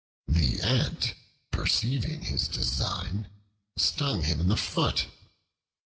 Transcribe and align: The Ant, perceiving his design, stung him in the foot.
The 0.27 0.59
Ant, 0.63 1.13
perceiving 1.51 2.23
his 2.23 2.47
design, 2.47 3.27
stung 3.77 4.23
him 4.23 4.39
in 4.39 4.47
the 4.47 4.57
foot. 4.57 5.05